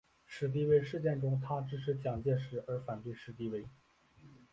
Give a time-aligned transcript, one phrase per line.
[0.25, 3.63] 史迪威事件中他支持蒋介石而反对史迪威。